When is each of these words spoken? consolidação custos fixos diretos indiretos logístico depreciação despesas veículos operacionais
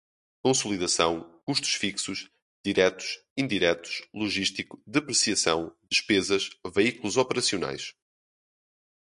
consolidação 0.43 1.21
custos 1.45 1.75
fixos 1.75 2.31
diretos 2.65 3.19
indiretos 3.37 4.01
logístico 4.11 4.81
depreciação 4.87 5.77
despesas 5.87 6.49
veículos 6.73 7.17
operacionais 7.17 7.93